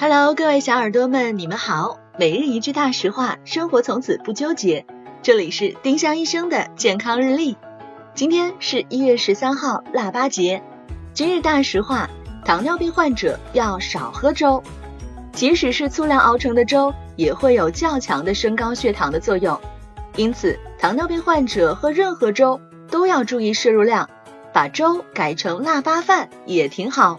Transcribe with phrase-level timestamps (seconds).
[0.00, 1.98] Hello，各位小耳朵们，你们好。
[2.16, 4.86] 每日一句大实话，生活从此不纠结。
[5.22, 7.56] 这里是丁香医生的健康日历。
[8.14, 10.62] 今天是一月十三号，腊八节。
[11.12, 12.08] 今日大实话：
[12.44, 14.62] 糖尿病患者要少喝粥，
[15.32, 19.60] 即使是粗粮熬成的粥，也会有较强的升高血糖的作用。
[20.14, 24.08] 因此，糖尿病患者喝任何粥都要注意摄入量，
[24.52, 27.18] 把粥改成腊八饭也挺好。